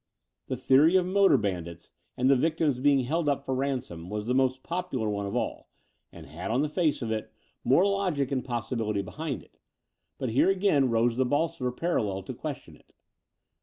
The 0.47 0.57
theory 0.57 0.95
of 0.95 1.05
motor 1.05 1.37
bandits 1.37 1.91
and 2.17 2.27
the 2.27 2.35
victims 2.35 2.79
being 2.79 3.01
held 3.01 3.29
up 3.29 3.45
for 3.45 3.53
ransom 3.53 4.09
was 4.09 4.25
the 4.25 4.33
most 4.33 4.63
popular 4.63 5.07
one 5.07 5.27
of 5.27 5.35
all, 5.35 5.69
and 6.11 6.25
had, 6.25 6.49
on 6.49 6.63
the 6.63 6.69
face 6.69 7.03
of 7.03 7.11
it, 7.11 7.31
more 7.63 7.85
logic 7.85 8.29
38 8.29 8.29
The 8.29 8.29
Door 8.29 8.29
of 8.29 8.29
the 8.29 8.33
Unreal 8.33 8.39
and 8.39 8.45
possibility 8.47 9.01
behind 9.03 9.43
it: 9.43 9.59
but 10.17 10.29
here 10.29 10.49
again 10.49 10.89
rose 10.89 11.17
the 11.17 11.25
Bolsover 11.27 11.71
parallel 11.71 12.23
to 12.23 12.33
question 12.33 12.75
it. 12.75 12.93